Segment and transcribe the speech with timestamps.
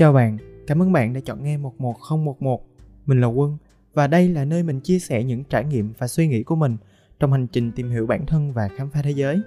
[0.00, 2.66] Chào bạn, cảm ơn bạn đã chọn nghe 11011.
[3.06, 3.56] Mình là Quân
[3.94, 6.76] và đây là nơi mình chia sẻ những trải nghiệm và suy nghĩ của mình
[7.18, 9.40] trong hành trình tìm hiểu bản thân và khám phá thế giới.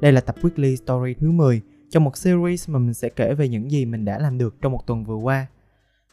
[0.00, 3.48] Đây là tập Weekly Story thứ 10 trong một series mà mình sẽ kể về
[3.48, 5.46] những gì mình đã làm được trong một tuần vừa qua.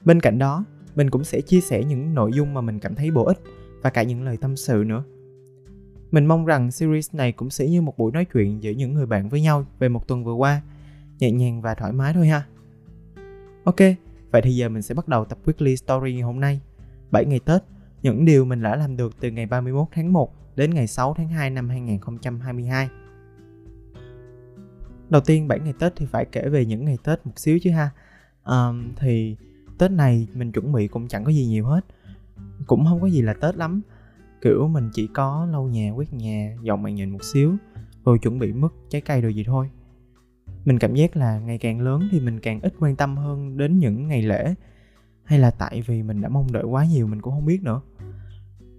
[0.06, 0.66] Bên cạnh đó,
[0.96, 3.40] mình cũng sẽ chia sẻ những nội dung mà mình cảm thấy bổ ích
[3.82, 5.04] và cả những lời tâm sự nữa.
[6.12, 9.06] Mình mong rằng series này cũng sẽ như một buổi nói chuyện giữa những người
[9.06, 10.62] bạn với nhau về một tuần vừa qua,
[11.20, 12.46] nhẹ nhàng và thoải mái thôi ha.
[13.68, 13.78] Ok,
[14.32, 16.62] vậy thì giờ mình sẽ bắt đầu tập Weekly Story ngày hôm nay.
[17.12, 17.62] 7 ngày Tết,
[18.02, 21.30] những điều mình đã làm được từ ngày 31 tháng 1 đến ngày 6 tháng
[21.30, 22.90] 2 năm 2022.
[25.10, 27.72] Đầu tiên 7 ngày Tết thì phải kể về những ngày Tết một xíu chứ
[27.72, 27.90] ha.
[28.44, 29.38] Um, thì
[29.78, 31.86] Tết này mình chuẩn bị cũng chẳng có gì nhiều hết.
[32.68, 33.82] Cũng không có gì là Tết lắm.
[34.42, 37.56] Kiểu mình chỉ có lau nhà, quét nhà, dọn màn nhìn một xíu,
[38.06, 39.70] rồi chuẩn bị mứt, trái cây đồ gì thôi
[40.68, 43.80] mình cảm giác là ngày càng lớn thì mình càng ít quan tâm hơn đến
[43.80, 44.56] những ngày lễ.
[45.24, 47.82] Hay là tại vì mình đã mong đợi quá nhiều mình cũng không biết nữa.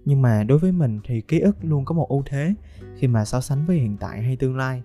[0.05, 2.53] Nhưng mà đối với mình thì ký ức luôn có một ưu thế
[2.95, 4.83] khi mà so sánh với hiện tại hay tương lai.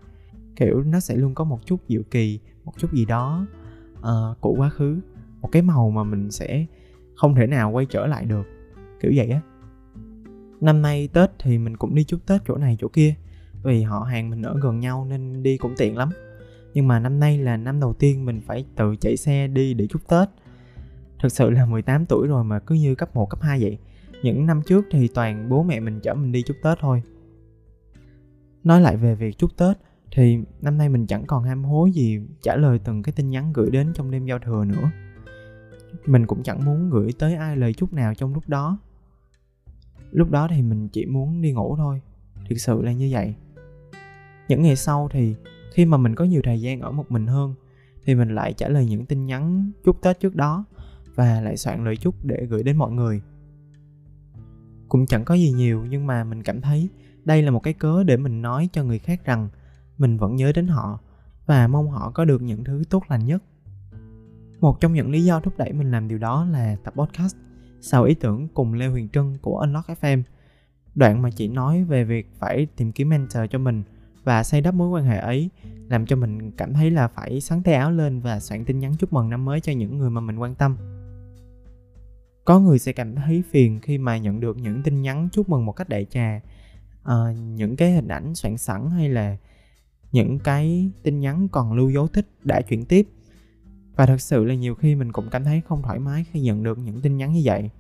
[0.57, 3.47] Kiểu nó sẽ luôn có một chút diệu kỳ một chút gì đó
[3.99, 5.01] uh, của quá khứ.
[5.41, 6.67] Một cái màu mà mình sẽ
[7.17, 8.47] không thể nào quay trở lại được.
[9.01, 9.41] Kiểu vậy á.
[10.61, 13.15] Năm nay tết thì mình cũng đi chúc tết chỗ này chỗ kia.
[13.63, 16.11] Vì họ hàng mình ở gần nhau nên đi cũng tiện lắm
[16.75, 19.87] nhưng mà năm nay là năm đầu tiên mình phải tự chạy xe đi để
[19.87, 20.29] chúc Tết.
[21.21, 23.79] Thực sự là 18 tuổi rồi mà cứ như cấp 1, cấp 2 vậy.
[24.23, 27.03] Những năm trước thì toàn bố mẹ mình chở mình đi chúc Tết thôi.
[28.65, 29.77] Nói lại về việc chúc Tết
[30.13, 33.53] thì năm nay mình chẳng còn ham hố gì trả lời từng cái tin nhắn
[33.53, 34.91] gửi đến trong đêm giao thừa nữa.
[36.07, 38.79] Mình cũng chẳng muốn gửi tới ai lời chúc nào trong lúc đó.
[40.11, 42.01] Lúc đó thì mình chỉ muốn đi ngủ thôi.
[42.49, 43.35] Thực sự là như vậy.
[44.49, 45.35] Những ngày sau thì
[45.75, 47.55] khi mà mình có nhiều thời gian ở một mình hơn,
[48.05, 50.65] thì mình lại trả lời những tin nhắn chúc tết trước đó
[51.15, 53.23] và lại soạn lời chúc để gửi đến mọi người.
[54.89, 56.89] Cũng chẳng có gì nhiều, nhưng mà mình cảm thấy
[57.25, 59.49] đây là một cái cớ để mình nói cho người khác rằng
[59.99, 61.01] mình vẫn nhớ đến họ
[61.47, 63.43] và mong họ có được những thứ tốt lành nhất.
[64.61, 67.37] Một trong những lý do thúc đẩy mình làm điều đó là tập podcast
[67.81, 70.23] sau ý tưởng cùng lê huyền trân của unlock fm
[70.95, 73.83] đoạn mà chỉ nói về việc phải tìm kiếm mentor cho mình
[74.25, 75.51] và xây đắp mối quan hệ ấy
[75.89, 78.95] làm cho mình cảm thấy là phải sắn tay áo lên và soạn tin nhắn
[78.99, 80.77] chúc mừng năm mới cho những người mà mình quan tâm.
[82.45, 85.67] Có người sẽ cảm thấy phiền khi mà nhận được những tin nhắn chúc mừng
[85.67, 86.41] một cách đại trà
[87.03, 87.15] à,
[87.55, 89.37] những cái hình ảnh soạn sẵn hay là
[90.13, 93.09] những cái tin nhắn còn lưu dấu thích đã chuyển tiếp.
[93.97, 96.63] Và thật sự là nhiều khi mình cũng cảm thấy không thoải mái khi nhận
[96.63, 97.71] được những tin nhắn như vậy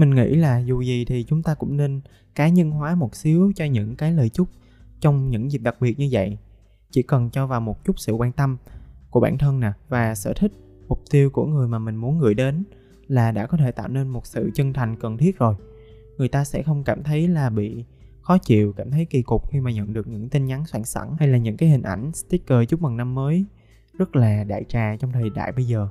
[0.00, 2.00] mình nghĩ là dù gì thì chúng ta cũng nên
[2.34, 4.48] cá nhân hóa một xíu cho những cái lời chúc
[5.00, 6.38] trong những dịp đặc biệt như vậy.
[6.90, 8.56] Chỉ cần cho vào một chút sự quan tâm
[9.10, 10.52] của bản thân nè và sở thích,
[10.88, 12.64] mục tiêu của người mà mình muốn gửi đến
[13.08, 15.54] là đã có thể tạo nên một sự chân thành cần thiết rồi.
[16.18, 17.84] Người ta sẽ không cảm thấy là bị
[18.22, 21.08] khó chịu, cảm thấy kỳ cục khi mà nhận được những tin nhắn soạn sẵn
[21.18, 23.44] hay là những cái hình ảnh, sticker chúc mừng năm mới
[23.98, 25.88] rất là đại trà trong thời đại bây giờ.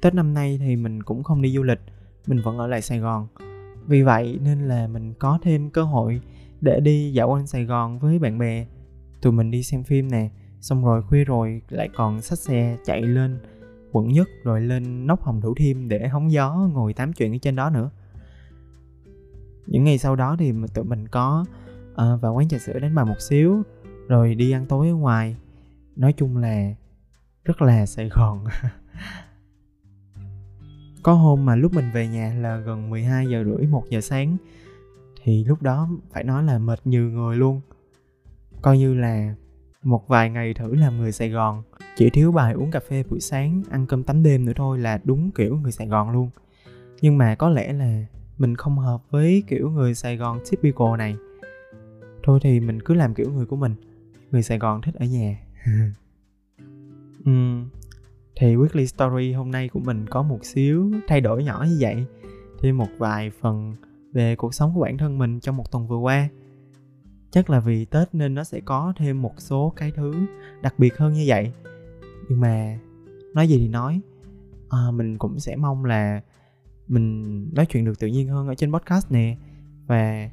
[0.00, 1.80] Tết năm nay thì mình cũng không đi du lịch
[2.26, 3.26] mình vẫn ở lại Sài Gòn.
[3.86, 6.20] Vì vậy nên là mình có thêm cơ hội
[6.60, 8.66] để đi dạo quanh Sài Gòn với bạn bè.
[9.22, 10.30] Tụi mình đi xem phim nè,
[10.60, 13.38] xong rồi khuya rồi lại còn xách xe chạy lên
[13.92, 17.38] quận nhất rồi lên nóc hồng thủ thiêm để hóng gió ngồi tám chuyện ở
[17.42, 17.90] trên đó nữa.
[19.66, 21.44] Những ngày sau đó thì tụi mình có
[21.92, 23.62] uh, vào quán trà sữa đánh bài một xíu
[24.08, 25.36] rồi đi ăn tối ở ngoài.
[25.96, 26.74] Nói chung là
[27.44, 28.44] rất là Sài Gòn.
[31.04, 34.36] có hôm mà lúc mình về nhà là gần 12 giờ rưỡi 1 giờ sáng.
[35.22, 37.60] Thì lúc đó phải nói là mệt như người luôn.
[38.62, 39.34] Coi như là
[39.82, 41.62] một vài ngày thử làm người Sài Gòn.
[41.96, 45.00] Chỉ thiếu bài uống cà phê buổi sáng ăn cơm tắm đêm nữa thôi là
[45.04, 46.30] đúng kiểu người Sài Gòn luôn.
[47.00, 48.04] Nhưng mà có lẽ là
[48.38, 51.16] mình không hợp với kiểu người Sài Gòn typical này.
[52.22, 53.74] Thôi thì mình cứ làm kiểu người của mình.
[54.30, 55.38] Người Sài Gòn thích ở nhà.
[57.30, 57.68] Uhm,
[58.36, 62.04] thì weekly story hôm nay của mình có một xíu thay đổi nhỏ như vậy.
[62.60, 63.74] Thêm một vài phần
[64.12, 66.28] về cuộc sống của bản thân mình trong một tuần vừa qua.
[67.30, 70.14] Chắc là vì tết nên nó sẽ có thêm một số cái thứ
[70.62, 71.52] đặc biệt hơn như vậy.
[72.28, 72.78] Nhưng mà
[73.34, 74.00] nói gì thì nói.
[74.68, 76.20] À, mình cũng sẽ mong là
[76.88, 79.36] mình nói chuyện được tự nhiên hơn ở trên podcast nè.
[79.86, 80.30] Và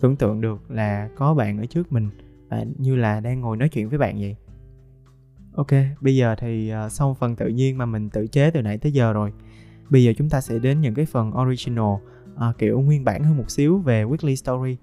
[0.00, 2.10] tưởng tượng được là có bạn ở trước mình
[2.48, 4.36] và như là đang ngồi nói chuyện với bạn vậy.
[5.56, 5.70] Ok,
[6.00, 8.78] bây giờ thì ờ, uh, xong phần tự nhiên mà mình tự chế từ nãy
[8.78, 9.32] tới giờ rồi
[9.90, 11.94] Bây giờ chúng ta sẽ đến những cái phần original
[12.34, 14.76] uh, Kiểu nguyên bản hơn một xíu về Weekly Story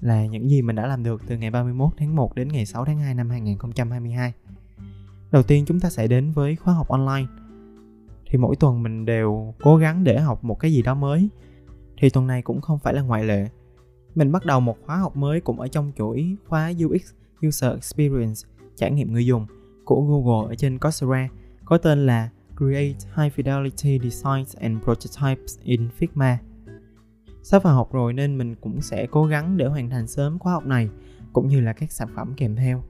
[0.00, 2.84] Là những gì mình đã làm được từ ngày 31 tháng 1 đến ngày 6
[2.84, 4.32] tháng 2 năm 2022
[5.30, 7.26] đầu tiên chúng ta sẽ đến với khóa học online.
[8.30, 11.28] Thì mỗi tuần mình đều cố gắng để học một cái gì đó mới.
[11.98, 13.48] Thì tuần này cũng không phải là ngoại lệ.
[14.14, 17.02] Mình bắt đầu một khóa học mới cũng ở trong chuỗi khóa UX
[17.46, 18.40] User Experience
[18.76, 19.46] trải nghiệm người dùng
[19.88, 21.28] của Google ở trên Coursera
[21.64, 26.36] có tên là Create High Fidelity Designs and Prototypes in Figma.
[27.42, 30.52] Sắp vào học rồi nên mình cũng sẽ cố gắng để hoàn thành sớm khóa
[30.52, 30.88] học này
[31.32, 32.84] cũng như là các sản phẩm kèm theo.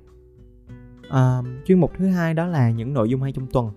[1.10, 3.70] À, chuyên mục thứ hai đó là những nội dung hay trong tuần.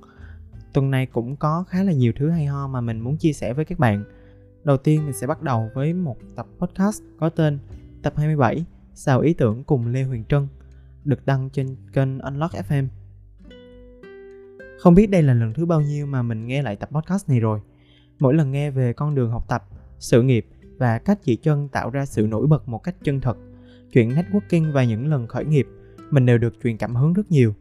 [0.73, 3.53] Tuần này cũng có khá là nhiều thứ hay ho mà mình muốn chia sẻ
[3.53, 4.03] với các bạn.
[4.63, 7.59] Đầu tiên mình sẽ bắt đầu với một tập podcast có tên
[8.01, 10.47] Tập 27 Xào ý tưởng cùng Lê Huyền Trân
[11.03, 12.87] được đăng trên kênh Unlock FM.
[14.81, 17.39] Không biết đây là lần thứ bao nhiêu mà mình nghe lại tập podcast này
[17.39, 17.59] rồi.
[18.19, 19.63] Mỗi lần nghe về con đường học tập,
[19.99, 20.47] sự nghiệp
[20.77, 23.37] và cách chị Trân tạo ra sự nổi bật một cách chân thật,
[23.93, 25.67] chuyện networking và những lần khởi nghiệp,
[26.11, 27.53] mình đều được truyền cảm hứng rất nhiều.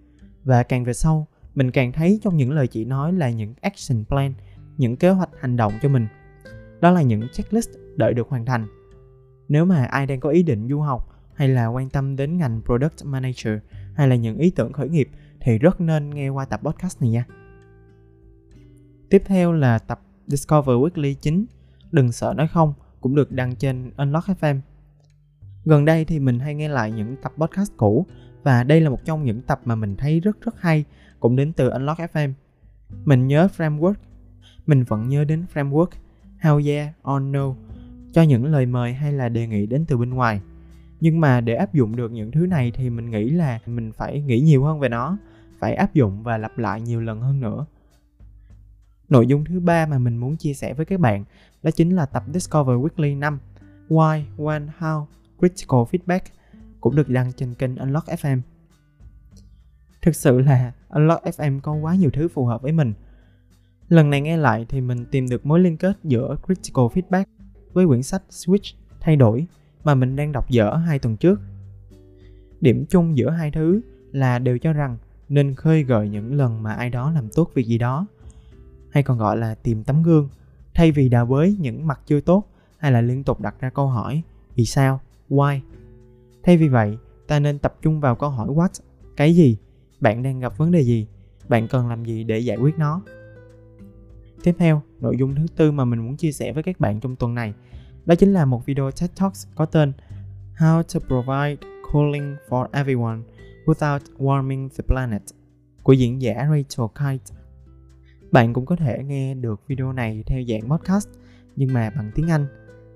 [0.45, 4.05] Và càng về sau, mình càng thấy trong những lời chị nói là những action
[4.05, 4.35] plan,
[4.77, 6.07] những kế hoạch hành động cho mình.
[6.81, 8.67] Đó là những checklist đợi được hoàn thành.
[9.49, 12.61] Nếu mà ai đang có ý định du học hay là quan tâm đến ngành
[12.65, 13.59] product manager
[13.95, 15.09] hay là những ý tưởng khởi nghiệp
[15.41, 17.25] thì rất nên nghe qua tập podcast này nha.
[19.11, 21.47] Tiếp theo là tập Discover Weekly 9
[21.93, 24.61] Đừng sợ nói không cũng được đăng trên Unlock FM.
[25.65, 28.07] Gần đây thì mình hay nghe lại những tập podcast cũ
[28.43, 30.85] và đây là một trong những tập mà mình thấy rất rất hay
[31.21, 32.33] cũng đến từ Unlock FM.
[33.05, 33.95] Mình nhớ framework,
[34.67, 35.87] mình vẫn nhớ đến framework
[36.43, 37.55] How yeah or no
[38.13, 40.41] cho những lời mời hay là đề nghị đến từ bên ngoài.
[41.01, 44.21] Nhưng mà để áp dụng được những thứ này thì mình nghĩ là mình phải
[44.21, 45.17] nghĩ nhiều hơn về nó
[45.61, 47.67] phải áp dụng và lặp lại nhiều lần hơn nữa
[49.11, 51.25] nội dung thứ ba mà mình muốn chia sẻ với các bạn
[51.63, 53.39] đó chính là tập Discover Weekly 5
[53.89, 55.05] Why, When, How,
[55.39, 56.21] Critical Feedback
[56.81, 58.41] cũng được đăng trên kênh Unlock FM.
[60.03, 62.93] Thực sự là Unlock FM có quá nhiều thứ phù hợp với mình.
[63.89, 67.25] Lần này nghe lại thì mình tìm được mối liên kết giữa Critical Feedback
[67.73, 69.47] với quyển sách Switch Thay đổi
[69.85, 71.41] mà mình đang đọc dở hai tuần trước.
[72.61, 73.81] Điểm chung giữa hai thứ
[74.13, 74.97] là đều cho rằng
[75.31, 78.07] nên khơi gợi những lần mà ai đó làm tốt việc gì đó.
[78.91, 80.29] Hay còn gọi là tìm tấm gương.
[80.75, 82.45] Thay vì đào bới những mặt chưa tốt,
[82.79, 84.23] hay là liên tục đặt ra câu hỏi,
[84.57, 85.01] vì sao?
[85.29, 85.61] Why?
[86.43, 88.69] Thay vì vậy, ta nên tập trung vào câu hỏi, what?
[89.17, 89.57] Cái gì?
[90.01, 91.07] Bạn đang gặp vấn đề gì?
[91.49, 93.03] Bạn cần làm gì để giải quyết nó?
[94.43, 97.17] Tiếp theo, nội dung thứ tư mà mình muốn chia sẻ với các bạn trong
[97.17, 97.55] tuần này,
[98.07, 99.93] đó chính là một video TED Talks có tên
[100.57, 103.19] How to Provide Cooling for Everyone.
[103.71, 105.23] Without Warming the Planet
[105.83, 107.35] của diễn giả Rachel Kite.
[108.33, 111.09] Bạn cũng có thể nghe được video này theo dạng podcast
[111.57, 112.47] nhưng mà bằng tiếng Anh.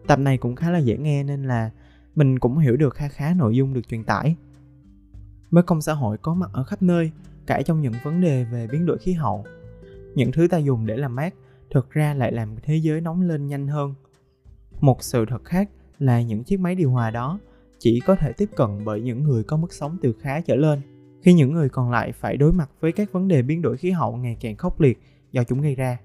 [0.06, 1.70] Tập này cũng khá là dễ nghe nên là
[2.14, 4.36] mình cũng hiểu được khá khá nội dung được truyền tải.
[5.50, 7.10] Mới công xã hội có mặt ở khắp nơi,
[7.46, 9.44] cả trong những vấn đề về biến đổi khí hậu.
[10.14, 11.34] Những thứ ta dùng để làm mát
[11.70, 13.94] thực ra lại làm thế giới nóng lên nhanh hơn.
[14.80, 17.38] Một sự thật khác là những chiếc máy điều hòa đó
[17.84, 20.80] chỉ có thể tiếp cận bởi những người có mức sống từ khá trở lên.
[21.22, 23.90] Khi những người còn lại phải đối mặt với các vấn đề biến đổi khí
[23.90, 24.98] hậu ngày càng khốc liệt
[25.32, 25.98] do chúng gây ra.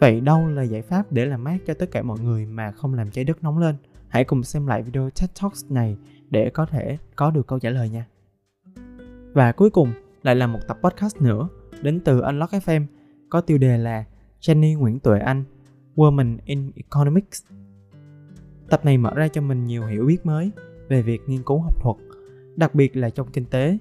[0.00, 2.94] Vậy đâu là giải pháp để làm mát cho tất cả mọi người mà không
[2.94, 3.76] làm trái đất nóng lên?
[4.08, 5.96] Hãy cùng xem lại video TED Talks này
[6.30, 8.06] để có thể có được câu trả lời nha.
[9.32, 11.48] Và cuối cùng lại là một tập podcast nữa,
[11.82, 12.86] đến từ Unlock FM
[13.28, 14.04] có tiêu đề là
[14.40, 15.44] Jenny Nguyễn Tuệ Anh,
[15.96, 17.42] Woman in Economics.
[18.70, 20.50] Tập này mở ra cho mình nhiều hiểu biết mới
[20.88, 21.96] về việc nghiên cứu học thuật,
[22.56, 23.78] đặc biệt là trong kinh tế.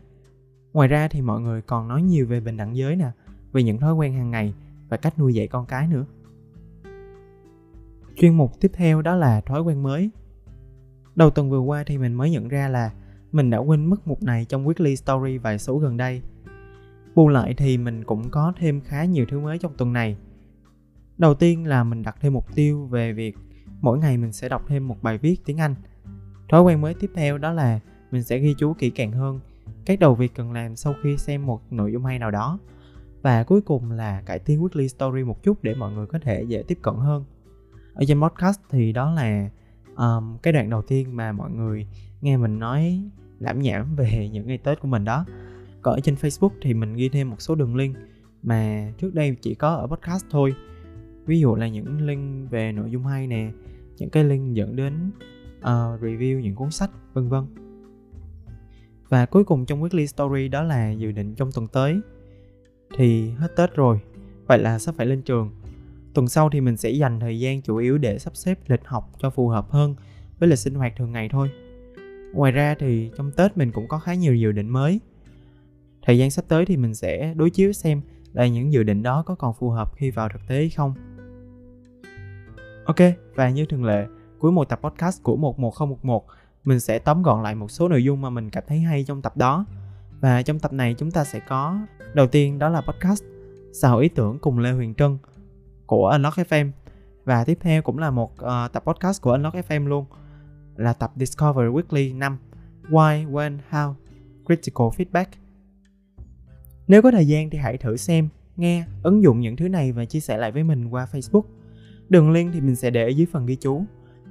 [0.74, 3.12] Ngoài ra thì mọi người còn nói nhiều về bình đẳng giới nè,
[3.51, 4.54] về những thói quen hàng ngày
[4.89, 6.06] và cách nuôi dạy con cái nữa.
[8.15, 10.10] Chuyên mục tiếp theo đó là thói quen mới.
[11.15, 12.94] Đầu tuần vừa qua thì mình mới nhận ra là
[13.32, 16.22] mình đã quên mất mục này trong weekly story vài số gần đây.
[17.15, 20.18] Bù lại thì mình cũng có thêm khá nhiều thứ mới trong tuần này.
[21.18, 23.38] Đầu tiên là mình đặt thêm mục tiêu về việc
[23.82, 25.75] mỗi ngày mình sẽ đọc thêm một bài viết tiếng Anh.
[26.50, 27.79] Thói quen mới tiếp theo đó là
[28.12, 29.39] mình sẽ ghi chú kỹ càng hơn
[29.86, 32.60] các đầu việc cần làm sau khi xem một nội dung hay nào đó.
[33.22, 36.44] Và cuối cùng là cải tiến weekly story một chút để mọi người có thể
[36.44, 37.25] dễ tiếp cận hơn.
[37.94, 39.50] Ở trên podcast thì đó là
[39.98, 41.88] um, cái đoạn đầu tiên mà mọi người
[42.22, 43.01] nghe mình nói
[43.39, 45.25] lãm nhảm về những ngày Tết của mình đó.
[45.82, 47.98] Còn ở trên Facebook thì mình ghi thêm một số đường link
[48.44, 50.55] mà trước đây chỉ có ở podcast thôi
[51.25, 53.51] ví dụ là những link về nội dung hay nè
[53.97, 55.11] những cái link dẫn đến
[55.59, 57.43] uh, review những cuốn sách vân vân.
[59.09, 61.99] Và cuối cùng trong weekly story đó là dự định trong tuần tới
[62.97, 63.99] thì hết tết rồi
[64.47, 65.51] vậy là sắp phải lên trường.
[66.13, 69.11] Tuần sau thì mình sẽ dành thời gian chủ yếu để sắp xếp lịch học
[69.19, 69.95] cho phù hợp hơn
[70.39, 71.49] với lịch sinh hoạt thường ngày thôi.
[72.33, 74.99] Ngoài ra thì trong tết mình cũng có khá nhiều dự định mới.
[76.01, 78.01] Thời gian sắp tới thì mình sẽ đối chiếu xem
[78.33, 80.93] là những dự định đó có còn phù hợp khi vào thực tế hay không.
[82.86, 82.98] Ok,
[83.36, 84.08] và như thường lệ,
[84.39, 86.25] cuối một tập podcast của 11011,
[86.63, 89.22] mình sẽ tóm gọn lại một số nội dung mà mình cảm thấy hay trong
[89.22, 89.65] tập đó.
[90.22, 91.77] Và trong tập này chúng ta sẽ có
[92.13, 93.24] đầu tiên đó là podcast
[93.82, 95.18] Sao ý tưởng cùng Lê Huyền Trân
[95.86, 96.72] của Unlock FM
[97.25, 100.06] và tiếp theo cũng là một uh, tập podcast của Unlock FM luôn
[100.75, 102.38] là tập Discover Weekly 5
[102.89, 103.94] Why, When, How
[104.46, 105.25] Critical Feedback.
[106.88, 110.06] Nếu có thời gian thì hãy thử xem, nghe, ứng dụng những thứ này và
[110.06, 111.44] chia sẻ lại với mình qua Facebook.
[112.09, 113.83] Đường link thì mình sẽ để ở dưới phần ghi chú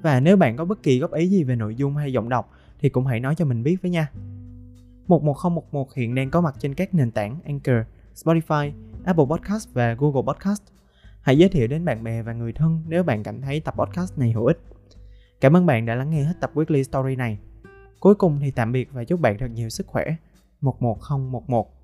[0.03, 2.51] Và nếu bạn có bất kỳ góp ý gì về nội dung hay giọng đọc
[2.79, 4.09] thì cũng hãy nói cho mình biết với nha
[5.09, 7.77] 11011 hiện đang có mặt trên các nền tảng Anchor,
[8.15, 8.73] Spotify,
[9.05, 10.63] Apple Podcast và Google Podcast.
[11.21, 14.19] Hãy giới thiệu đến bạn bè và người thân nếu bạn cảm thấy tập podcast
[14.19, 14.59] này hữu ích.
[15.41, 17.39] Cảm ơn bạn đã lắng nghe hết tập Weekly Story này.
[18.01, 20.17] Cuối cùng thì tạm biệt và chúc bạn thật nhiều sức khỏe.
[20.61, 21.84] 11011